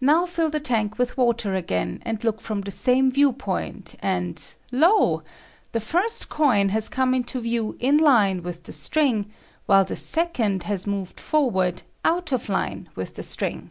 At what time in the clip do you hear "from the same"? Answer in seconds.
2.40-3.12